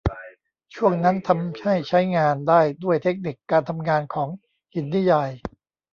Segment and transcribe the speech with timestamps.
[0.75, 4.29] ช่วงนั้นทำให้ใช้งานได้ด้วยเทคนิคการทำงานของ
[4.73, 5.29] หินนิยาย